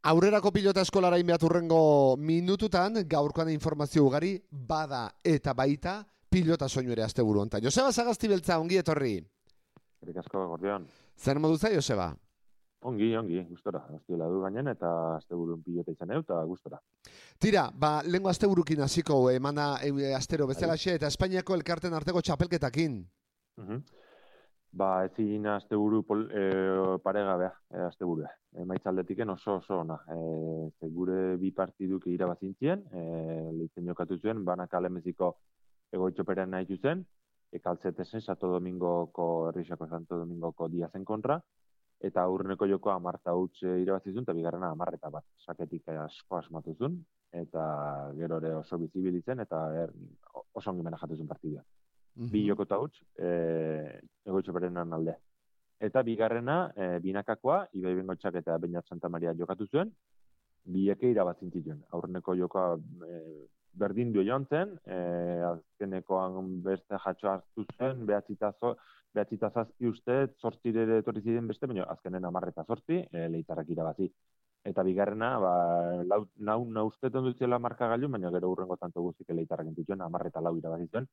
Aurrerako 0.00 0.48
pilota 0.48 0.80
eskolara 0.80 1.18
inbeaturrengo 1.20 2.16
minututan, 2.16 2.94
gaurkoan 3.04 3.50
informazio 3.52 4.06
ugari, 4.06 4.30
bada 4.50 5.02
eta 5.22 5.52
baita 5.52 5.98
pilota 6.32 6.68
soinu 6.68 6.92
ere 6.92 7.02
azte 7.04 7.22
buru 7.22 7.44
Joseba 7.62 7.92
Zagazti 7.92 8.28
beltza, 8.28 8.58
ongi 8.58 8.78
etorri. 8.78 9.20
Erik 10.00 10.16
asko, 10.16 10.46
gordion. 10.48 10.86
Zer 11.18 11.38
modu 11.38 11.58
zai, 11.58 11.74
Joseba? 11.74 12.16
Ongi, 12.80 13.14
ongi, 13.14 13.44
gustora. 13.50 13.84
Azti 13.94 14.16
du 14.16 14.40
gainen 14.40 14.68
eta 14.68 15.16
azte 15.16 15.34
burun 15.34 15.62
pilota 15.62 15.92
izan 15.92 16.12
eta 16.16 16.42
gustora. 16.44 16.80
Tira, 17.38 17.70
ba, 17.70 18.00
lengo 18.02 18.30
azte 18.30 18.46
burukin 18.46 18.80
hasiko 18.80 19.30
emana 19.30 19.76
e, 19.82 20.14
astero 20.14 20.46
bezala 20.46 20.78
xe, 20.78 20.94
eta 20.94 21.08
Espainiako 21.08 21.54
elkarten 21.54 21.92
arteko 21.92 22.22
txapelketakin. 22.22 23.04
Uh 23.58 23.82
Ba, 24.72 25.04
ezin 25.04 25.46
azte 25.50 25.74
buru 25.74 26.04
e, 26.30 26.98
paregabea, 27.02 27.50
e, 27.70 27.78
azte 27.88 28.04
burua. 28.04 28.28
E, 28.54 28.64
oso 29.30 29.54
oso 29.56 29.80
ona. 29.80 29.98
E, 30.08 30.88
gure 30.88 31.36
bi 31.36 31.50
partiduk 31.50 32.06
irabazintzien, 32.06 32.84
e, 32.92 33.50
lehitzen 33.52 33.86
jokatu 33.86 34.18
zuen, 34.18 34.44
banak 34.44 34.72
alemeziko 34.74 35.36
egoitxoperen 35.92 36.50
nahi 36.50 36.78
zen, 36.80 37.04
ekaltzetezen 37.52 38.20
Santo 38.20 38.46
Domingoko, 38.52 39.48
Errixako 39.48 39.88
Santo 39.88 40.16
Domingoko 40.16 40.68
diazen 40.68 41.04
kontra, 41.04 41.40
eta 42.00 42.22
aurreneko 42.22 42.66
joko 42.66 42.90
amarta 42.90 43.34
huts 43.34 43.62
irabazizun, 43.62 44.22
eta 44.22 44.32
bigarrena 44.32 44.70
amarreta 44.70 45.10
bat, 45.10 45.24
saketik 45.44 45.88
asko 45.88 46.36
asmatu 46.36 46.76
zuen, 46.78 47.04
eta 47.32 48.12
gero 48.16 48.38
ere 48.38 48.54
oso 48.54 48.78
bizibilitzen, 48.78 49.40
eta 49.40 49.66
er, 49.82 49.92
oso 50.54 50.70
ongi 50.70 50.82
mena 50.82 50.96
jatu 50.96 51.16
partidua 52.14 52.32
bi 52.32 52.46
joko 52.46 52.66
eta 52.66 52.78
huts, 52.78 53.02
e, 53.18 54.00
egoitxo 54.26 54.52
berenan 54.52 54.92
alde. 54.92 55.16
Eta 55.80 56.02
bigarrena, 56.02 56.72
e, 56.76 56.98
binakakoa, 57.00 57.66
Ibai 57.72 57.94
Bengotxak 57.94 58.34
eta 58.42 58.58
Beinat 58.58 58.86
Santa 58.88 59.08
Maria 59.08 59.32
jokatu 59.34 59.66
zuen, 59.66 59.92
bieke 60.64 61.10
irabatzen 61.10 61.50
zituen. 61.50 61.80
Aurreneko 61.96 62.34
jokoa 62.36 62.76
e, 62.76 63.20
berdin 63.80 64.12
du 64.12 64.24
joan 64.26 64.44
zen, 64.50 64.76
e, 64.84 64.98
azkenekoan 65.54 66.60
beste 66.62 66.98
jatxo 67.04 67.30
hartu 67.32 67.64
zen, 67.78 68.04
behatzitazo, 68.06 68.74
behatzita 69.14 69.50
zazpi 69.50 69.88
uste, 69.88 70.18
ziren 71.22 71.48
beste, 71.48 71.66
baina 71.66 71.88
azkenen 71.88 72.24
amarreta 72.24 72.64
zortzi, 72.64 73.00
e, 73.10 73.28
leitarrak 73.28 73.70
irabazi. 73.70 74.10
Eta 74.62 74.82
bigarrena, 74.84 75.38
ba, 75.40 75.52
lau, 76.04 76.26
nau, 76.36 76.58
nau 76.68 76.86
ustetan 76.90 77.24
dutzela 77.24 77.58
marka 77.58 77.88
gailu, 77.88 78.10
baina 78.12 78.30
gero 78.34 78.50
urrengo 78.52 78.76
tanto 78.76 79.00
guztik 79.00 79.32
leitarrak 79.32 79.70
entituen, 79.70 80.02
amarreta 80.04 80.42
lau 80.44 80.52
irabazi 80.58 80.86
zuen 80.92 81.06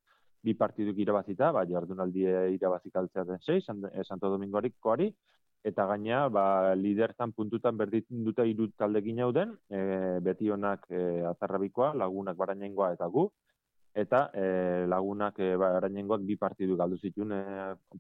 bi 0.44 0.54
partiduk 0.54 1.00
irabazita, 1.00 1.54
ba, 1.56 1.64
jardunaldi 1.66 2.28
irabazik 2.58 2.96
altzea 2.96 3.24
den 3.24 3.40
sei, 3.40 3.62
eh, 3.62 4.04
Santo 4.04 4.30
Domingoarik 4.30 4.76
koari, 4.80 5.08
eta 5.64 5.86
gaina, 5.88 6.28
ba, 6.30 6.76
lidertan 6.76 7.32
puntutan 7.32 7.78
berditzen 7.78 8.24
dute 8.24 8.46
irut 8.48 8.76
talde 8.78 9.02
ginauden, 9.02 9.56
e, 9.70 9.80
beti 10.24 10.52
honak 10.54 10.86
e, 10.92 11.02
azarrabikoa, 11.32 11.94
lagunak 12.04 12.38
barainengoa 12.38 12.94
eta 12.94 13.08
gu, 13.08 13.26
eta 13.98 14.28
e, 14.34 14.86
lagunak 14.90 15.40
e, 15.42 15.56
barainengoak 15.58 16.22
bi 16.28 16.36
partidu 16.38 16.78
galdu 16.78 17.00
zituen 17.02 17.34
e, 17.34 17.42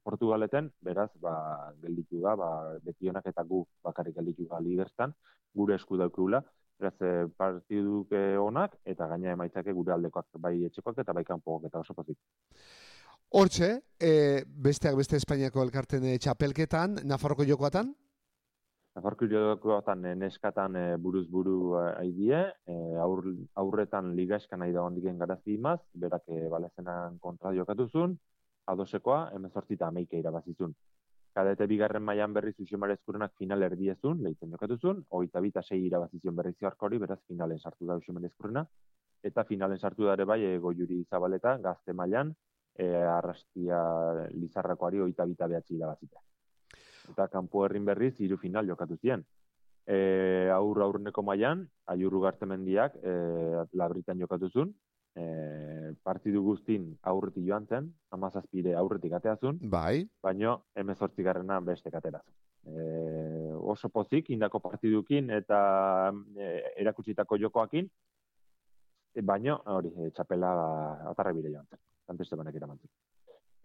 Portugaleten, 0.05 0.69
beraz, 0.85 1.09
ba, 1.21 1.33
gelditu 1.81 2.21
da, 2.21 2.35
ba, 2.37 2.49
beti 2.83 3.09
honak 3.09 3.25
eta 3.31 3.43
gu 3.47 3.63
bakarrik 3.83 4.19
gelditu 4.19 4.45
da 4.51 4.61
liderstan, 4.61 5.15
gure 5.57 5.75
esku 5.81 5.97
daukula, 5.97 6.43
Beraz, 6.77 6.93
e, 7.01 7.25
partiduk 7.33 8.11
onak, 8.37 8.75
eta 8.85 9.07
gaina 9.09 9.31
emaitzake 9.33 9.73
gure 9.73 9.95
aldekoak 9.95 10.37
bai 10.43 10.59
etxekoak 10.67 10.99
eta 11.01 11.15
bai 11.17 11.23
kanpoak 11.25 11.65
eta 11.65 11.81
oso 11.81 11.95
pozik. 11.97 12.19
Hortxe, 13.33 13.71
e, 13.99 14.11
besteak 14.45 14.95
beste 14.95 15.17
Espainiako 15.17 15.63
elkarten 15.65 16.05
e, 16.05 16.19
txapelketan, 16.21 16.99
Nafarroko 17.09 17.47
jokoatan? 17.49 17.89
Nafarroko 18.97 19.27
jokoatan 19.29 20.05
e, 20.09 20.15
neskatan 20.17 20.75
e, 20.75 20.83
buruz 20.97 21.27
buru 21.29 21.57
haidie, 21.77 22.39
e, 22.65 22.77
aur, 23.03 23.23
aurretan 23.63 24.15
liga 24.17 24.41
eskan 24.41 24.63
nahi 24.63 24.73
da 24.73 24.83
hondiken 24.87 25.21
garazi 25.21 25.53
imaz, 25.53 25.79
berak 25.93 26.25
e, 26.33 26.47
balezenan 26.49 27.19
kontra 27.21 27.53
jokatuzun, 27.53 28.17
adosekoa, 28.73 29.19
emezortzita 29.37 29.91
ameike 29.93 30.19
irabazizun 30.19 30.73
kadete 31.37 31.67
bigarren 31.69 32.01
mailan 32.01 32.33
berri 32.33 32.53
zuxemare 32.57 32.95
eskurenak 32.97 33.35
final 33.41 33.65
erdiezun, 33.67 34.23
lehitzen 34.25 34.53
jokatuzun, 34.55 35.03
oita 35.19 35.43
bita 35.45 35.61
sei 35.67 35.83
irabazizion 35.85 36.37
berri 36.39 36.55
ziarko 36.57 36.87
hori, 36.87 36.97
beraz 37.03 37.19
finalen 37.29 37.59
sartu 37.61 37.89
da 37.89 37.97
zuxemare 37.99 38.31
eskurena, 38.31 38.63
eta 39.29 39.43
finalen 39.51 39.77
sartu 39.77 40.09
dare 40.09 40.25
bai, 40.31 40.39
ego 40.55 40.73
juri 40.79 41.03
zabaleta, 41.11 41.53
gazte 41.67 41.93
mailan, 42.01 42.33
e, 42.73 42.89
arrastia 43.17 43.83
lizarrakoari 44.33 45.05
oita 45.05 45.29
bita 45.29 45.51
behatzi 45.53 45.77
irabazita. 45.77 46.25
Eta 47.11 47.27
kanpo 47.31 47.65
herrin 47.65 47.85
berriz, 47.85 48.15
hiru 48.19 48.37
final 48.37 48.67
jokatu 48.67 48.97
ziren. 49.01 49.23
E, 49.87 50.49
aur 50.51 50.81
aurreneko 50.83 51.23
mailan, 51.23 51.63
aiurru 51.93 52.19
gartemendiak, 52.25 52.97
e, 52.99 53.13
labritan 53.79 54.19
jokatuzun, 54.19 54.73
e, 55.15 55.93
partidu 56.03 56.43
guztin 56.45 56.89
aurretik 57.11 57.45
joan 57.47 57.67
zen, 57.67 57.87
amazazpire 58.17 58.75
aurretik 58.75 59.15
ateazun, 59.17 59.61
bai. 59.71 60.07
baino 60.23 60.57
emezortzi 60.75 61.23
garrena 61.23 61.59
beste 61.71 61.91
katerazun. 61.93 62.35
E, 62.67 63.53
oso 63.73 63.89
pozik, 63.89 64.29
indako 64.35 64.59
partidukin 64.59 65.31
eta 65.39 65.59
e, 66.35 66.51
erakutsitako 66.83 67.39
jokoakin, 67.45 67.87
baino, 69.27 69.61
hori, 69.73 69.93
e, 69.97 70.11
txapela 70.13 70.51
atarra 71.13 71.33
bire 71.33 71.55
joan 71.55 71.71
zen, 71.71 71.79
kanteste 72.11 72.37
banek 72.39 72.59
iramantzen. 72.59 72.91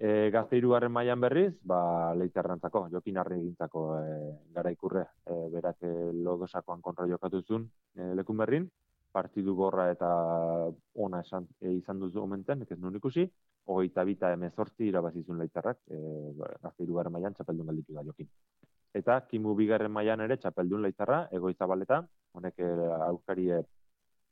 E, 0.02 0.30
gazte 0.34 0.58
irugarren 0.58 0.90
mailan 0.90 1.20
berriz, 1.22 1.52
ba, 1.62 1.78
leiterrantzako, 2.18 2.88
jokin 2.90 3.20
harri 3.22 3.36
egintzako 3.38 3.82
e, 4.00 4.14
gara 4.56 4.72
ikurre, 4.74 5.04
e, 5.22 5.36
berak 5.52 5.84
e, 5.86 5.90
lodosakoan 6.26 6.80
kontra 6.82 7.06
jokatu 7.06 7.38
zuen 7.46 7.68
e, 7.94 8.08
lekun 8.18 8.40
berrin, 8.42 8.66
partidu 9.14 9.54
gorra 9.54 9.84
eta 9.92 10.08
ona 11.06 11.20
esan 11.22 11.46
e, 11.60 11.76
izan 11.76 12.02
duzu 12.02 12.18
momenten, 12.24 12.64
ez 12.66 12.78
nun 12.82 12.98
ikusi, 12.98 13.28
hogeita 13.70 14.02
bita 14.08 14.32
emezortzi 14.34 14.88
irabazizun 14.90 15.38
leitarrak, 15.38 15.78
e, 15.86 16.00
gazte 16.64 16.82
irugarren 16.82 17.14
maian 17.14 17.38
txapeldun 17.38 17.70
galditu 17.70 17.94
da 17.94 18.02
jokin. 18.10 18.32
Eta 18.98 19.20
kimu 19.30 19.54
bigarren 19.54 19.94
mailan 19.94 20.26
ere 20.26 20.40
txapeldun 20.42 20.82
leitarra, 20.82 21.28
egoitza 21.30 21.70
baleta, 21.70 22.02
honek 22.34 22.58
e, 22.58 22.74
aukari 23.06 23.52
e, 23.54 23.62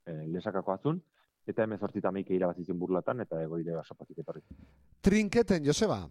e, 0.02 0.18
lesakako 0.34 0.74
azun, 0.74 1.02
eta 1.46 1.64
emezortzi 1.64 2.00
tameike 2.00 2.34
irabazizun 2.34 2.78
burlatan, 2.78 3.20
eta 3.26 3.42
egoire 3.42 3.76
basopatik 3.76 4.18
etorri. 4.24 4.42
Trinketen, 5.00 5.64
Joseba? 5.64 6.02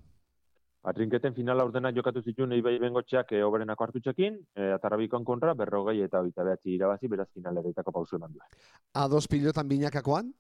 Atrinketen 0.90 1.34
finala 1.35 1.66
ordena 1.67 1.91
jokatu 1.91 2.22
zituen 2.23 2.53
Ibai 2.56 2.78
Bengotxeak 2.79 3.34
e, 3.35 3.41
oberenako 3.44 3.84
hartutxekin, 3.84 4.38
e, 4.56 4.69
atarrabikon 4.78 5.25
kontra, 5.28 5.53
berrogei 5.53 6.00
eta 6.06 6.22
oita 6.23 6.45
behatzi 6.47 6.72
irabazi, 6.78 7.09
beraz 7.12 7.28
finaleretako 7.34 7.91
pausu 7.91 8.16
eman 8.16 8.31
duen. 8.38 8.62
Ados 8.95 9.28
pilotan 9.28 9.68
binakakoan? 9.68 10.31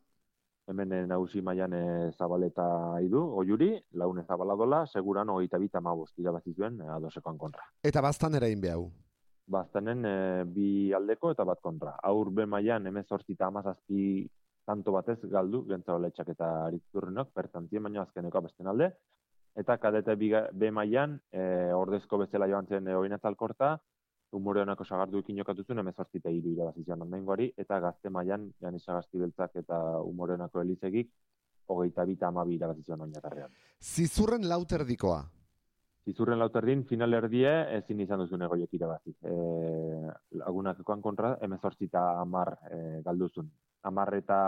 Hemen 0.71 0.95
e, 0.95 1.01
nagusi 1.11 1.43
maian 1.43 1.75
e, 1.75 1.83
zabaleta 2.15 2.69
idu, 3.03 3.25
oiuri, 3.41 3.73
laune 3.99 4.23
zabaladola, 4.23 4.85
seguran 4.87 5.29
oita 5.35 5.59
bita 5.59 5.83
mabost 5.83 6.15
irabazi 6.23 6.55
zuen 6.55 6.79
e, 6.79 6.87
adosekoan 6.95 7.37
kontra. 7.37 7.67
Eta 7.83 8.01
bastan 8.05 8.39
ere 8.39 8.51
inbeau? 8.55 8.87
Bastanen 9.49 10.05
e, 10.05 10.17
bi 10.47 10.69
aldeko 10.95 11.33
eta 11.35 11.43
bat 11.43 11.59
kontra. 11.59 11.97
Aur 12.07 12.31
be 12.31 12.45
maian 12.47 12.87
emezortzi 12.87 13.35
eta 13.35 13.51
amazazpi 13.51 14.23
tanto 14.69 14.93
batez 14.93 15.17
galdu, 15.31 15.63
gentzabaletxak 15.69 16.33
eta 16.35 16.49
aritzurrenok, 16.67 17.31
pertantzien 17.33 17.85
baino 17.87 18.03
azkeneko 18.03 18.37
abesten 18.37 18.69
alde, 18.69 18.91
eta 19.57 19.77
kadete 19.81 20.15
B 20.15 20.69
mailan 20.71 21.15
e, 21.31 21.45
ordezko 21.73 22.19
bezala 22.21 22.47
joan 22.51 22.69
zen 22.69 22.87
e, 22.87 22.97
oinatzalkorta, 22.99 23.71
umore 24.37 24.61
honako 24.61 24.85
sagardu 24.85 25.23
ikin 25.23 25.41
jokatu 25.41 25.65
zuen, 25.65 25.81
emezortzi 25.81 26.21
eta 26.21 26.29
iru 26.29 26.53
irabazizian 26.53 27.01
ondaingoari, 27.07 27.49
eta 27.57 27.79
gazte 27.81 28.13
mailan 28.13 28.45
Janisa 28.61 28.99
Gaztibeltzak 28.99 29.57
eta 29.63 29.79
umore 30.05 30.37
honako 30.37 30.61
elizegik, 30.61 31.09
hogeita 31.73 32.05
bita 32.05 32.29
amabi 32.29 32.59
irabazizian 32.59 33.01
oinatarrean. 33.07 33.49
Zizurren 33.81 34.45
lauterdikoa? 34.53 35.23
Zizurren 36.09 36.39
lauterdin, 36.41 36.85
final 36.89 37.13
erdie, 37.13 37.49
ezin 37.77 37.99
izan 38.01 38.23
duzun 38.23 38.41
egoiek 38.41 38.71
irabazi. 38.73 39.11
E, 39.29 39.33
lagunak 40.41 40.79
ekoan 40.81 41.03
kontra, 41.05 41.35
emezortzi 41.45 41.85
eta 41.85 42.01
amar 42.21 42.55
e, 42.71 42.79
galduzun. 43.05 43.51
Amar 43.85 44.15
eta 44.17 44.39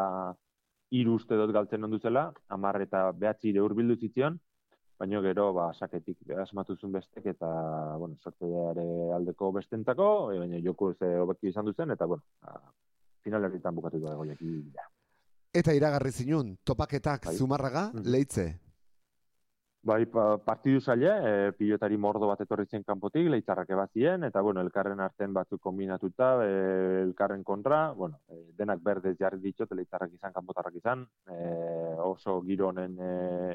iru 0.98 1.20
uste 1.20 1.38
dut 1.38 1.54
galtzen 1.54 1.86
onduzela, 1.86 2.24
amar 2.56 2.82
eta 2.82 3.04
behatzi 3.12 3.52
ire 3.52 3.62
urbildu 3.62 4.00
zitzion, 4.00 4.40
baina 4.98 5.22
gero 5.22 5.52
ba 5.54 5.68
saketik 5.74 6.34
asmatu 6.42 6.76
zuen 6.80 6.98
bestek 6.98 7.30
eta 7.36 7.52
bueno, 7.98 8.18
sorteare 8.24 8.88
aldeko 9.20 9.52
bestentako, 9.60 10.10
e, 10.34 10.40
baina 10.42 10.64
joko 10.66 10.96
ze 10.96 11.14
hobeki 11.22 11.54
izan 11.54 11.70
duzen 11.70 11.94
eta 11.94 12.10
bueno, 12.10 12.26
ba, 12.42 12.58
finalerritan 13.22 13.78
bukatu 13.78 14.02
da 14.02 14.18
goiak 14.18 14.42
Eta 15.54 15.74
iragarri 15.78 16.12
zinun, 16.12 16.56
topaketak 16.64 17.26
bai. 17.30 17.38
zumarraga, 17.38 17.92
mm 17.94 18.12
leitze? 18.18 18.46
Bai, 19.84 20.06
pa, 20.06 20.38
partidu 20.38 20.80
zaila, 20.80 21.12
e, 21.26 21.54
pilotari 21.58 21.96
mordo 21.98 22.28
bat 22.30 22.42
etorri 22.44 22.68
zen 22.70 22.84
kanpotik, 22.86 23.26
leitzarrak 23.34 23.72
ebazien, 23.74 24.22
eta, 24.28 24.44
bueno, 24.46 24.62
elkarren 24.62 25.00
arten 25.02 25.34
batzuk 25.34 25.58
kombinatuta, 25.60 26.28
e, 26.46 26.52
elkarren 27.02 27.42
kontra, 27.44 27.80
bueno, 27.98 28.20
e, 28.30 28.44
denak 28.60 28.84
berdez 28.86 29.16
jarri 29.18 29.40
ditut, 29.42 29.74
leitzarrak 29.74 30.14
izan, 30.14 30.36
kanpotarrak 30.36 30.78
izan, 30.78 31.08
e, 31.26 31.40
oso 32.06 32.38
gironen 32.46 32.94
e, 33.02 33.10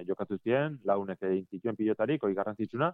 jokatu 0.08 0.40
ziren, 0.43 0.81
launek 0.90 1.23
egin 1.31 1.46
zituen 1.46 1.78
pilotarik, 1.78 2.26
oi 2.26 2.34
garrantzitsuna, 2.34 2.90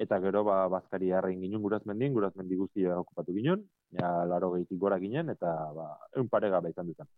eta 0.00 0.16
gero 0.24 0.46
ba, 0.48 0.62
bazkari 0.72 1.12
harrein 1.12 1.44
ginen 1.44 1.60
gurazmendin, 1.60 2.14
gurazmendi 2.16 2.56
guztia 2.56 2.96
okupatu 3.02 3.36
ginen, 3.36 3.68
ja, 4.00 4.24
laro 4.24 4.54
gehitik 4.54 4.80
gora 4.80 4.96
ginen, 5.04 5.28
eta 5.36 5.52
ba, 5.76 5.90
eun 6.16 6.32
parega 6.32 6.64
izan 6.72 6.88
dutan. 6.94 7.12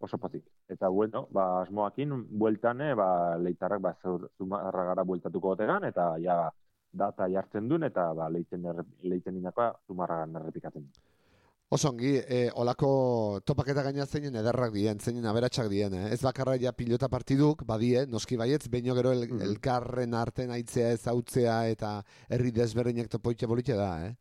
Oso 0.00 0.16
pozik. 0.18 0.44
Eta 0.68 0.88
bueno, 0.88 1.26
ba, 1.30 1.62
asmoakin, 1.62 2.14
bueltane, 2.40 2.94
ba, 2.96 3.36
leitarrak 3.36 3.82
ba, 3.84 3.94
zumarra 4.38 4.84
gara 4.92 5.04
bueltatuko 5.04 5.52
gotegan, 5.52 5.84
eta 5.84 6.14
ja, 6.24 6.40
data 6.92 7.28
jartzen 7.28 7.68
duen, 7.68 7.84
eta 7.90 8.10
ba, 8.16 8.30
leiten, 8.32 8.64
leiten 9.02 9.36
inakoa 9.42 9.74
zumarra 9.86 10.22
errepikatzen 10.24 10.86
duen. 10.86 11.08
Osongi, 11.70 12.16
e, 12.18 12.38
olako 12.58 12.88
topaketa 13.46 13.84
gaina 13.86 14.02
zeinen 14.02 14.40
ederrak 14.40 14.72
dien, 14.74 14.98
zeinen 14.98 15.28
aberatsak 15.30 15.68
dien, 15.70 15.92
eh? 15.94 16.08
ez 16.16 16.18
bakarra 16.24 16.56
ja 16.58 16.72
pilota 16.74 17.06
partiduk, 17.12 17.62
badie, 17.68 18.08
noski 18.10 18.34
baietz, 18.40 18.64
baino 18.72 18.96
gero 18.98 19.12
el, 19.14 19.28
mm 19.28 19.44
elkarren 19.50 20.16
arten 20.18 20.50
aitzea 20.50 20.90
ezautzea 20.96 21.60
eta 21.70 21.92
herri 22.28 22.50
desberdinak 22.56 23.12
topoitxe 23.12 23.46
bolitxe 23.46 23.78
da, 23.78 23.92
eh? 24.08 24.16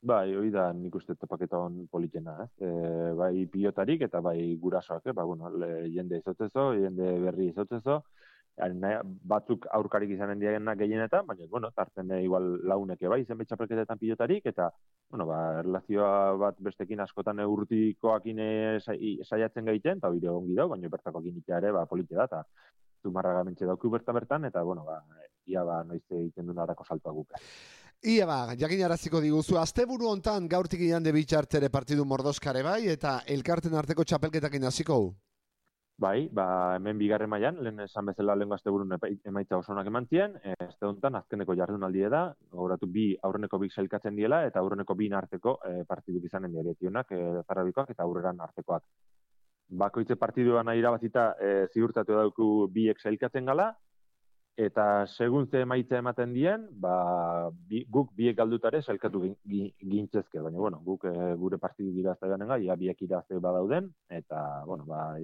Bai, 0.00 0.30
hori 0.38 0.50
da 0.54 0.68
nik 0.72 0.94
uste 0.94 1.16
topaketa 1.18 1.58
hon 1.58 1.80
politena, 1.90 2.36
eh? 2.44 2.48
E, 2.62 2.68
bai 3.18 3.46
pilotarik 3.50 4.04
eta 4.06 4.20
bai 4.22 4.54
gurasoak, 4.62 5.08
eh? 5.10 5.12
ba, 5.12 5.24
bueno, 5.26 5.50
le, 5.50 5.88
jende 5.90 6.20
izotzezo, 6.20 6.68
jende 6.78 7.08
berri 7.24 7.48
izotzezo, 7.50 7.96
batzuk 9.32 9.66
aurkarik 9.74 10.10
izanen 10.14 10.38
diagena 10.38 10.74
gehienetan, 10.78 11.26
baina, 11.26 11.46
bueno, 11.50 11.70
tartzen 11.74 12.12
igual 12.20 12.46
launeke 12.62 13.08
bai, 13.08 13.24
zen 13.24 13.38
betxapelketetan 13.38 13.98
pilotarik, 13.98 14.46
eta, 14.46 14.70
bueno, 15.10 15.26
ba, 15.26 15.40
erlazioa 15.64 16.36
bat 16.44 16.62
bestekin 16.62 17.00
askotan 17.00 17.42
urtikoakin 17.42 18.38
saiatzen 18.78 19.66
gaiten, 19.66 19.98
eta 19.98 20.10
bide 20.14 20.30
ongi 20.30 20.54
dau, 20.54 20.68
baina 20.68 20.88
bertako 20.88 21.24
itea 21.26 21.58
ere, 21.58 21.72
ba, 21.72 21.86
polite 21.86 22.14
da, 22.14 22.30
eta 22.30 22.44
zumarra 23.02 23.34
gamentxe 23.40 23.66
dauku 23.66 23.90
bertan 23.90 24.14
bertan, 24.14 24.44
eta, 24.44 24.62
bueno, 24.62 24.86
ba, 24.86 25.02
ia 25.46 25.64
ba, 25.64 25.82
noizte 25.82 26.14
egiten 26.22 26.46
duen 26.46 26.62
arako 26.62 26.84
saltua 26.84 27.12
guke. 27.12 27.42
Ia 28.06 28.26
ba, 28.30 28.54
jakin 28.54 28.84
araziko 28.86 29.18
diguzu, 29.18 29.56
asteburu 29.58 30.06
hontan 30.06 30.44
gaurtik 30.46 30.84
ian 30.86 31.02
de 31.02 31.10
bitxartere 31.10 31.66
partidu 31.68 32.04
mordoskare 32.06 32.62
bai, 32.62 32.86
eta 32.92 33.24
elkarten 33.26 33.74
arteko 33.74 34.04
txapelketakin 34.04 34.62
hasiko 34.68 34.98
Bai, 35.98 36.28
ba, 36.30 36.76
hemen 36.76 36.94
bigarren 36.96 37.28
mailan 37.28 37.58
lehen 37.58 37.80
esan 37.82 38.06
bezala 38.06 38.36
lehen 38.36 38.54
gazte 38.54 38.70
burun 38.70 38.94
emaitza 39.26 39.58
oso 39.58 39.72
onak 39.72 39.90
eman 39.90 40.06
zien, 40.06 40.36
e, 40.44 40.54
ez 40.62 40.76
azkeneko 40.78 41.56
jardunaldi 41.56 42.06
da, 42.08 42.32
gauratu 42.52 42.86
bi 42.86 43.16
aurreneko 43.20 43.58
bik 43.58 43.72
sailkatzen 43.72 44.14
diela, 44.14 44.44
eta 44.46 44.60
aurreneko 44.60 44.94
bi 44.94 45.10
arteko 45.12 45.58
e, 45.66 45.82
partidu 45.82 46.20
bizanen 46.20 46.52
dira, 46.52 46.70
etionak, 46.70 47.10
e, 47.10 47.42
eta 47.42 48.02
aurreran 48.04 48.40
artekoak. 48.40 48.84
Bakoitze 49.70 50.14
partiduan 50.14 50.68
irabazita 50.68 51.34
e, 51.40 51.66
ziurtatu 51.74 52.12
dauku 52.14 52.68
biek 52.70 53.00
sailkatzen 53.00 53.44
gala, 53.44 53.74
eta 54.58 55.06
segun 55.06 55.46
ze 55.46 55.60
emaitza 55.62 56.00
ematen 56.02 56.32
dien, 56.34 56.64
ba, 56.82 57.48
bi, 57.70 57.84
guk 57.94 58.10
biek 58.18 58.34
galdutare 58.36 58.80
salkatu 58.82 59.20
gintzezke, 59.46 60.40
baina 60.42 60.58
bueno, 60.58 60.80
guk 60.82 61.04
e, 61.06 61.12
gure 61.38 61.60
partidu 61.62 61.92
dira 61.94 62.16
ez 62.18 62.30
da 62.48 62.58
ia 62.58 62.74
biek 62.74 63.02
irazte 63.02 63.38
badauden, 63.38 63.92
eta, 64.08 64.64
bueno, 64.66 64.84
ba, 64.84 65.14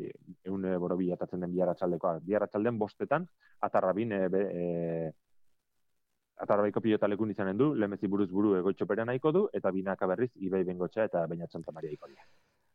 eune 0.45 0.77
boro 0.79 0.97
bilatatzen 0.97 1.41
den 1.41 1.53
biara 1.53 1.75
txaldekoa. 1.75 2.21
Bostetan, 2.79 3.27
atarra 3.61 3.93
bin, 3.93 4.13
e, 4.13 4.29
be, 4.29 4.41
e, 4.55 5.13
atarra 6.39 6.63
baiko 6.63 6.81
pilotalekun 6.81 7.31
izanen 7.31 7.59
du, 7.59 7.75
lemezi 7.75 8.07
buruz 8.07 8.31
buru 8.31 8.55
egoitxopera 8.55 9.05
nahiko 9.05 9.33
du, 9.33 9.49
eta 9.53 9.71
binaka 9.73 10.07
berriz, 10.07 10.31
ibai 10.37 10.63
bengotxa 10.63 11.05
eta 11.11 11.27
bainatzen 11.27 11.63
tamaria 11.63 11.91
iko 11.91 12.07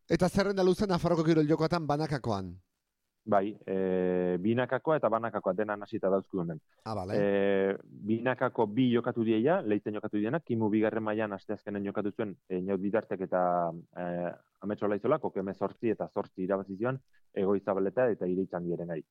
Eta 0.09 0.27
zerrenda 0.27 0.63
luzen 0.63 0.91
Afarroko 0.91 1.23
kirol 1.23 1.47
jokoatan 1.47 1.87
banakakoan? 1.87 2.57
Bai, 3.25 3.51
e, 3.67 4.37
binakakoa 4.41 4.95
eta 4.97 5.09
banakakoa 5.11 5.53
dena 5.53 5.75
hasita 5.83 6.09
dauzku 6.09 6.39
honen. 6.41 6.59
Ah, 6.85 6.95
vale. 6.95 7.15
E, 7.15 7.77
binakako 8.09 8.65
bi 8.73 8.87
jokatu 8.93 9.23
dieia, 9.27 9.59
leiten 9.61 9.93
jokatu 9.93 10.17
diena, 10.17 10.39
kimu 10.39 10.69
bigarren 10.69 11.03
mailan 11.03 11.35
aste 11.35 11.53
azkenen 11.53 11.85
jokatu 11.85 12.11
zuen, 12.15 12.35
e, 12.49 12.61
naut 12.61 12.81
bidartek 12.81 13.21
eta 13.27 13.41
e, 13.93 14.05
ametso 14.65 14.87
laizola, 14.87 15.19
kokeme 15.19 15.53
sortzi 15.53 15.93
eta 15.93 16.07
sortzi 16.09 16.43
irabazizioan, 16.47 16.99
egoi 17.35 17.59
zabaleta 17.59 18.09
eta 18.09 18.25
ireitzan 18.25 18.65
diren 18.65 18.89
nahi. 18.93 19.03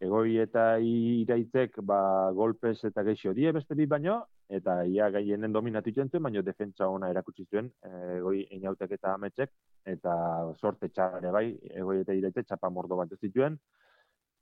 Egoi 0.00 0.38
eta 0.40 0.78
iraitzek, 0.80 1.82
ba, 1.84 2.30
golpes 2.32 2.78
eta 2.88 3.04
geixo 3.04 3.34
die 3.36 3.52
beste 3.52 3.76
bi 3.76 3.86
baino, 3.86 4.22
eta 4.50 4.80
ia 4.84 5.08
gaienen 5.14 5.52
dominatu 5.52 5.92
zuen, 5.94 6.10
baino 6.22 6.42
defentsa 6.42 6.88
ona 6.88 7.10
erakutsi 7.10 7.46
zuen, 7.46 7.70
egoi 8.16 8.46
inautek 8.56 8.96
eta 8.98 9.14
ametsek, 9.14 9.52
eta 9.94 10.14
sorte 10.56 10.88
txare 10.88 11.30
bai, 11.30 11.46
egoi 11.82 12.00
eta 12.00 12.16
irete 12.18 12.42
txapa 12.42 12.70
mordo 12.70 12.98
bat 12.98 13.14
zituen, 13.20 13.58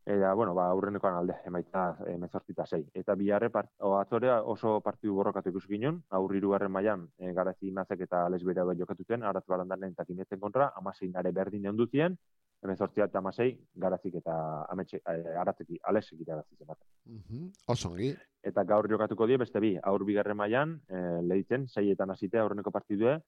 eta, 0.09 0.33
bueno, 0.33 0.55
ba, 0.55 0.71
aurrenekoan 0.73 1.19
alde, 1.19 1.35
emaitza 1.45 1.83
emezortzita 2.09 2.65
zei. 2.67 2.81
Eta 2.97 3.15
biharre, 3.15 3.51
part, 3.53 3.75
o, 3.85 3.93
atzorea 3.99 4.39
oso 4.55 4.79
partidu 4.81 5.19
borrokatu 5.19 5.53
ikusi 5.53 5.75
ginen, 5.75 5.99
aurriru 6.19 6.55
garren 6.55 6.73
maian, 6.73 7.05
e, 7.19 7.35
garazi 7.37 7.69
imazek 7.69 8.07
eta 8.09 8.23
lesbera 8.33 8.65
bat 8.65 8.79
jokatu 8.81 9.05
zen, 9.05 9.27
aratz 9.29 9.45
balandan 9.47 9.85
eta 9.91 10.09
kimetzen 10.09 10.41
kontra, 10.41 10.73
amasein 10.81 11.13
nare 11.13 11.33
berdin 11.33 11.69
egon 11.69 12.17
duzien, 12.59 12.69
emezortzia 12.69 13.05
eta 13.05 13.19
amasei, 13.19 13.59
garazik 13.75 14.15
eta 14.15 14.67
ametxe, 14.71 14.99
e, 14.99 15.37
aratzeki, 15.37 15.79
alesek 15.83 16.21
irabazi 16.21 16.57
zen 16.57 16.67
bat. 16.67 16.79
Mm 17.07 17.23
-hmm. 17.29 18.17
Eta 18.43 18.65
gaur 18.65 18.89
jokatuko 18.89 19.27
die, 19.27 19.37
beste 19.37 19.61
bi, 19.61 19.79
aur 19.83 20.05
bigarren 20.05 20.37
maian, 20.37 20.81
e, 20.89 21.23
lehitzen, 21.23 21.69
seietan 21.69 22.11
hasite 22.11 22.39
aurreneko 22.39 22.71
partidue, 22.71 23.21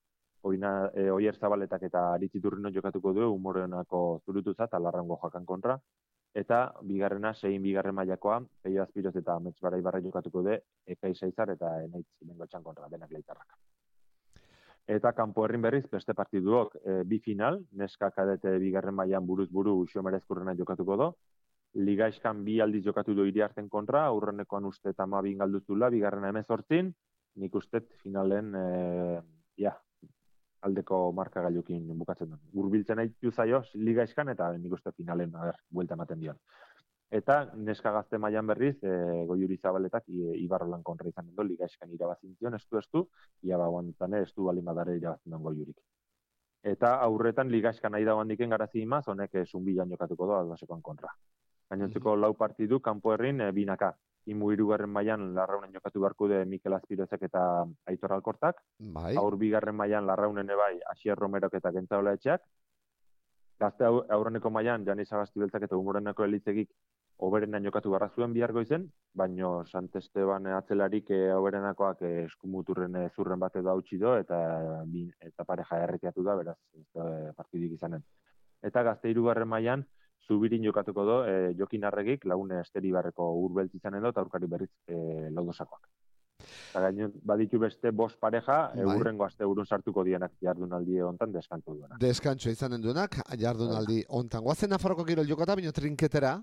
oina 0.43 0.91
e, 0.95 1.11
oier 1.11 1.37
zabaletak 1.37 1.83
eta 1.83 2.15
aritziturrino 2.15 2.71
jokatuko 2.71 3.13
du 3.13 3.33
umoreonako 3.33 4.23
zurutuza 4.27 4.65
eta 4.65 4.79
larrango 4.79 5.19
jakan 5.23 5.45
kontra. 5.45 5.79
Eta 6.35 6.73
bigarrena, 6.83 7.35
zein 7.35 7.63
bigarren 7.63 7.95
mailakoa, 7.95 8.41
peio 8.63 8.83
azpiroz 8.83 9.17
eta 9.17 9.35
amets 9.35 9.61
barai 9.61 9.81
barra 9.81 10.01
jokatuko 10.01 10.43
du, 10.43 10.57
ekai 10.87 11.15
seizar 11.15 11.51
eta 11.51 11.83
enaitz 11.83 12.07
txan 12.51 12.63
kontra, 12.63 12.89
denak 12.89 13.11
leitarrak. 13.11 13.59
Eta 14.91 15.13
kanpo 15.15 15.45
herrin 15.45 15.63
berriz, 15.63 15.85
beste 15.91 16.15
partiduok, 16.19 16.75
e, 16.83 17.03
bi 17.07 17.21
final, 17.23 17.61
neska 17.79 18.11
kadete 18.11 18.57
bigarren 18.59 18.97
mailan 18.99 19.27
buruz 19.27 19.49
buru 19.51 19.77
usio 19.85 20.03
merezkurrena 20.03 20.57
jokatuko 20.59 20.97
do, 20.99 21.13
Ligaiskan 21.75 22.41
bi 22.45 22.57
aldiz 22.61 22.83
jokatu 22.83 23.15
du 23.15 23.25
iriarten 23.29 23.69
kontra, 23.71 24.03
aurrenekoan 24.11 24.65
uste 24.67 24.91
eta 24.91 25.07
mabin 25.07 25.39
galduzula, 25.39 25.91
bigarrena 25.95 26.33
emezortzin, 26.33 26.91
nik 27.39 27.55
uste 27.55 27.85
finalen, 28.03 28.51
e, 28.59 29.21
ja, 29.63 29.77
aldeko 30.67 30.99
marka 31.17 31.45
gailukin 31.47 31.87
bukatzen 32.01 32.33
duen. 32.33 32.41
Urbiltzen 32.63 32.99
nahi 32.99 33.31
zaio 33.31 33.63
liga 33.75 34.03
eskan 34.03 34.29
eta 34.35 34.51
nik 34.59 34.75
uste 34.77 34.93
finalen 34.97 35.37
a 35.37 35.47
ber, 35.53 35.61
buelta 35.71 35.95
ematen 35.95 36.21
dion. 36.21 36.41
Eta 37.11 37.37
neska 37.59 37.91
gazte 37.91 38.19
mailan 38.23 38.47
berriz, 38.47 38.77
e, 38.87 38.91
goiuri 39.27 39.57
zabaletak 39.59 40.05
e, 40.09 40.35
ibarro 40.45 40.69
lan 40.71 40.83
kontra 40.87 41.09
izan 41.11 41.33
du, 41.35 41.43
liga 41.43 41.67
eskan 41.67 41.91
irabazin 41.97 42.37
zion, 42.39 42.55
estu 42.55 42.79
estu, 42.79 43.03
ia 43.43 43.59
ba 43.59 43.67
guantan 43.67 44.15
estu 44.21 44.47
bali 44.47 44.63
madare 44.63 44.95
irabazin 44.97 45.35
duen 45.35 45.43
goiurik. 45.43 45.77
Eta 46.63 46.93
aurretan 47.07 47.51
liga 47.51 47.73
eskan 47.75 47.97
nahi 47.97 48.07
dagoan 48.07 48.31
diken 48.31 48.55
garazi 48.55 48.85
imaz, 48.85 49.09
honek 49.09 49.35
esun 49.43 49.65
bilan 49.65 49.91
jokatuko 49.91 50.29
doa, 50.31 50.45
albasekoan 50.45 50.83
kontra. 50.83 51.11
Gainontzeko 51.71 52.15
mm 52.15 52.21
lau 52.21 52.33
partidu, 52.35 52.81
kanpo 52.81 53.15
herrin, 53.15 53.41
e, 53.41 53.51
binaka 53.59 53.91
imu 54.31 54.53
irugarren 54.53 54.91
mailan 54.91 55.33
larraunen 55.35 55.73
jokatu 55.75 56.03
beharko 56.05 56.29
de 56.29 56.45
Mikel 56.45 56.77
Azpirozek 56.77 57.23
eta 57.27 57.43
Aitor 57.91 58.13
Alkortak. 58.13 58.63
Bai. 58.79 59.15
Aur 59.17 59.37
bigarren 59.41 59.75
mailan 59.75 60.07
larraunen 60.07 60.51
ebai 60.51 60.77
Asier 60.93 61.19
Romerok 61.19 61.57
eta 61.59 61.73
Gentzaola 61.73 62.15
etxeak. 62.19 62.45
Gazte 63.61 63.85
aurreneko 63.85 64.51
mailan 64.51 64.87
Jani 64.87 65.05
Sagasti 65.05 65.41
beltzak 65.43 65.67
eta 65.67 65.77
umorenako 65.77 66.25
elitzegik 66.25 66.71
oberenan 67.27 67.65
jokatu 67.67 67.91
barra 67.93 68.09
zuen 68.17 68.33
bihar 68.33 68.53
goizen, 68.57 68.87
baino 69.21 69.51
Sant 69.69 69.97
Esteban 70.01 70.47
atzelarik 70.57 71.11
e, 71.13 71.19
oberenakoak 71.37 72.01
e, 72.09 72.13
eskumuturren 72.25 72.97
e, 72.97 73.05
zurren 73.17 73.43
bat 73.43 73.59
edo 73.61 73.73
hautsi 73.75 73.99
do, 74.01 74.15
eta, 74.23 74.39
bin, 74.89 75.11
eta 75.29 75.45
pareja 75.45 75.83
erretiatu 75.85 76.25
da, 76.25 76.39
beraz, 76.41 76.57
e, 76.73 77.33
partidik 77.37 77.77
izanen. 77.77 78.07
Eta 78.65 78.85
gazte 78.89 79.13
irugarren 79.13 79.49
mailan 79.53 79.85
zubirin 80.27 80.65
jokatuko 80.65 81.05
do, 81.13 81.19
e, 81.29 81.53
jokin 81.61 81.85
arregik, 81.91 82.25
lagune 82.33 82.63
esteri 82.65 82.93
barreko 82.97 83.29
urbelt 83.45 83.77
izanen 83.77 84.07
do, 84.07 84.15
eta 84.15 84.25
aurkari 84.25 84.49
berriz 84.57 84.73
e, 84.89 85.29
laudosakoak. 85.37 85.90
Eta 86.71 86.85
gaino, 86.87 87.11
baditu 87.33 87.59
beste 87.59 87.91
bost 87.91 88.19
pareja, 88.21 88.61
bai. 88.75 88.97
urrengo 88.97 89.27
aste 89.27 89.45
urun 89.47 89.67
sartuko 89.67 90.05
dienak 90.07 90.37
jardunaldi 90.43 91.01
hontan 91.07 91.33
deskantu 91.33 91.75
duenak. 91.75 91.99
Deskantxo 92.01 92.51
izanen 92.51 92.83
duenak, 92.83 93.21
jardunaldi 93.39 94.05
hontan. 94.09 94.45
Guazen 94.47 94.71
Nafarroko 94.71 95.05
kirol 95.05 95.29
jokata, 95.29 95.57
baina 95.59 95.73
trinketera? 95.73 96.39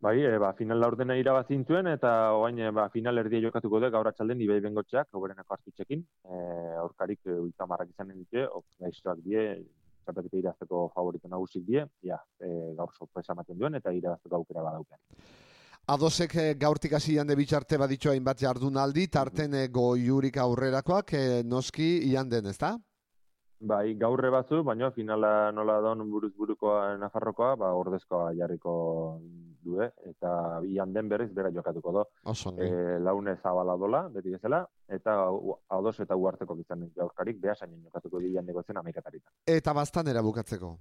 Bai, 0.00 0.14
e, 0.24 0.36
ba, 0.40 0.54
final 0.56 0.80
laurdena 0.80 1.12
irabazintzuen, 1.20 1.90
eta 1.90 2.10
oain, 2.32 2.56
e, 2.58 2.70
ba, 2.72 2.86
final 2.88 3.20
erdia 3.20 3.42
jokatuko 3.44 3.82
du, 3.82 3.90
gaur 3.92 4.08
atxalden, 4.08 4.40
ibai 4.40 4.56
bengotxeak, 4.64 5.10
obereneko 5.18 5.52
hartutxekin, 5.56 6.06
e, 6.24 6.38
aurkarik 6.80 7.20
e, 7.28 7.36
ultamarrak 7.42 7.92
izanen 7.92 8.22
ditu, 8.22 8.46
ok, 8.48 8.64
gaiztoak 8.86 9.20
die, 9.26 9.44
txapelketa 10.06 10.40
irazteko 10.40 10.86
favorito 10.94 11.28
nagusik 11.28 11.66
die, 11.68 11.84
ja, 12.08 12.16
e, 12.40 12.48
gaur 12.78 12.96
sorpresa 12.96 13.36
ematen 13.36 13.60
duen 13.60 13.76
eta 13.76 13.92
irazteko 13.92 14.40
aukera 14.40 14.64
badauken. 14.70 15.00
Adosek 15.90 16.34
e, 16.38 16.42
gaurtik 16.54 16.92
hasi 16.94 17.16
jande 17.16 17.34
bitxarte 17.34 17.74
baditxo 17.80 18.12
hainbat 18.12 18.38
jardunaldi, 18.38 19.08
tarten 19.10 19.56
e, 19.58 19.62
goiurik 19.74 20.36
aurrerakoak 20.38 21.14
e, 21.18 21.22
noski 21.42 21.88
ian 22.06 22.28
den, 22.30 22.46
ezta? 22.46 22.76
Bai, 23.72 23.96
gaurre 23.98 24.30
batzu, 24.30 24.60
baina 24.68 24.92
finala 24.94 25.50
nola 25.50 25.80
don 25.82 26.04
buruz 26.12 26.30
burukoa 26.36 26.94
Nafarrokoa, 27.00 27.56
ba, 27.58 27.72
ordezkoa 27.80 28.30
jarriko 28.38 28.74
du, 29.66 29.80
eta 30.12 30.30
ian 30.70 30.94
den 30.94 31.10
berriz 31.10 31.32
bera 31.34 31.50
jokatuko 31.58 31.96
do. 31.98 32.06
Oso 32.22 32.54
E, 32.54 32.70
laune 33.02 33.34
zabala 33.42 33.74
dola, 33.76 34.06
beti 34.14 34.30
bezala, 34.36 34.62
eta 34.86 35.18
ados 35.80 35.98
eta 36.06 36.14
uarteko 36.14 36.54
izan 36.62 36.86
aurkarik, 37.02 37.42
behasain 37.42 37.74
jokatuko 37.82 38.22
di 38.22 38.30
ian 38.36 38.46
negozien 38.46 38.78
amekatarita. 38.78 39.34
Eta 39.58 39.74
bastanera 39.74 40.22
bukatzeko. 40.22 40.76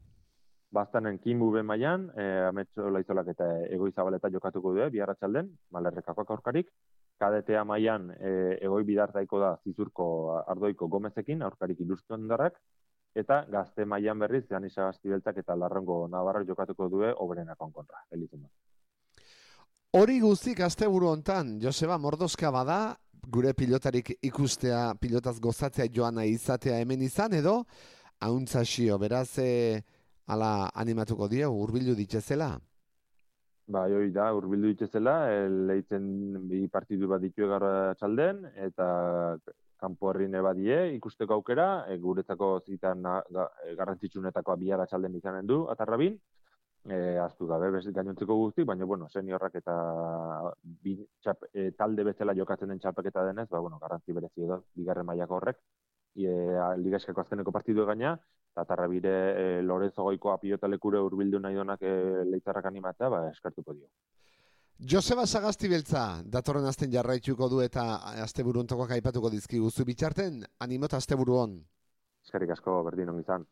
Bastanen 0.72 1.18
Kimbu 1.20 1.50
be 1.52 1.64
mailan, 1.64 2.12
eh 2.16 2.46
Ametxo 2.48 2.90
Laizolak 2.94 3.28
eta 3.34 3.46
Egoi 3.74 3.92
Zabaleta 3.92 4.30
jokatuko 4.30 4.74
du, 4.76 4.90
biarratsalden, 4.92 5.50
Malerrekakoak 5.72 6.30
aurkarik. 6.30 6.70
Kadetea 7.20 7.64
mailan 7.66 8.12
eh 8.20 8.60
Egoi 8.62 8.84
Bidartaiko 8.84 9.40
da 9.40 9.56
Zizurko 9.64 10.38
Ardoiko 10.48 10.88
Gomezekin 10.88 11.42
aurkarik 11.42 11.80
Ilustondarrak 11.80 12.62
eta 13.16 13.44
gazte 13.50 13.86
mailan 13.86 14.20
berriz 14.20 14.46
Janisa 14.50 14.86
Gaztibeltzak 14.86 15.38
eta 15.38 15.56
Larrongo 15.56 16.08
Navarra 16.08 16.46
jokatuko 16.46 16.88
du 16.90 17.04
Obrenakon 17.18 17.72
kontra. 17.72 18.06
Elizen. 18.12 18.46
Hori 19.98 20.20
guztik 20.22 20.60
asteburu 20.62 21.08
hontan 21.10 21.60
Joseba 21.60 21.98
Mordoska 21.98 22.52
bada 22.52 22.96
gure 23.28 23.54
pilotarik 23.54 24.12
ikustea, 24.22 24.94
pilotaz 25.02 25.40
gozatzea 25.40 25.88
joan 25.92 26.16
nahi 26.16 26.36
izatea 26.38 26.78
hemen 26.80 27.02
izan 27.02 27.34
edo 27.34 27.64
hauntzasio, 28.22 28.98
beraz 29.00 29.40
e, 29.40 29.82
ala 30.30 30.70
animatuko 30.74 31.28
die 31.28 31.46
hurbildu 31.46 31.96
ditzezela. 31.98 32.52
Ba, 33.70 33.84
hori 33.86 34.10
da, 34.10 34.32
urbildu 34.34 34.72
dituzela, 34.74 35.16
e, 35.30 35.42
lehitzen 35.70 36.06
bi 36.50 36.64
partidu 36.74 37.08
bat 37.12 37.22
ditu 37.22 37.44
egarra 37.46 37.94
txalden, 38.00 38.40
eta 38.66 38.88
kanpo 39.80 40.10
herrine 40.10 40.42
badie, 40.42 40.80
ikusteko 40.96 41.36
aukera, 41.38 41.86
e, 41.88 41.98
guretzako 42.02 42.48
zitan 42.66 43.02
na- 43.06 43.22
ga- 43.30 43.52
e, 43.66 43.76
garrantzitsunetako 43.78 44.56
abiara 44.56 44.88
txalden 44.90 45.16
izanen 45.22 45.46
du, 45.48 45.60
atarrabin, 45.70 46.18
e, 46.90 46.98
aztu 47.22 47.46
gabe, 47.46 47.70
bez 47.76 47.86
gainontzeko 47.94 48.36
guzti, 48.42 48.64
baina, 48.64 48.86
bueno, 48.86 49.08
seniorrak 49.14 49.56
eta 49.62 49.76
bi, 50.64 50.96
txap, 51.22 51.46
e, 51.54 51.70
talde 51.78 52.04
bezala 52.10 52.34
jokatzen 52.34 52.70
den 52.74 52.80
txapeketa 52.80 53.24
denez, 53.30 53.48
ba, 53.54 53.60
bueno, 53.60 53.78
garrantzi 53.78 54.18
berezi 54.18 54.48
edo, 54.50 54.64
bigarren 54.74 55.06
mailako 55.06 55.36
horrek, 55.38 55.62
e, 56.16 56.34
ligaskako 56.82 57.22
azkeneko 57.22 57.52
partidu 57.52 57.86
gaina, 57.86 58.16
eta 58.54 58.66
atarrabire 58.66 59.14
e, 59.32 59.62
Lorenzo 59.62 60.04
Goikoa 60.04 60.38
pilotalekure 60.42 61.02
urbildu 61.06 61.40
nahi 61.40 61.56
donak 61.56 61.84
e, 61.84 62.24
leitzarrak 62.30 62.66
animatzea, 62.66 63.10
ba, 63.10 63.28
eskartuko 63.34 63.74
dio. 63.74 63.88
Joseba 64.80 65.26
Sagasti 65.28 65.68
beltza, 65.68 66.22
datorren 66.24 66.66
azten 66.66 66.92
jarraituko 66.92 67.50
du 67.52 67.60
eta 67.62 67.84
asteburu 68.24 68.62
hontakoak 68.62 68.94
aipatuko 68.96 69.30
dizkiguzu 69.34 69.84
bitxarten, 69.86 70.46
animota 70.64 70.98
asteburu 70.98 71.36
hon. 71.36 71.58
Eskerrik 72.24 72.54
asko, 72.56 72.82
berdin 72.88 73.12
ongi 73.12 73.26
izan. 73.28 73.44